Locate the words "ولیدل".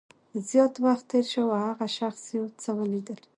2.79-3.19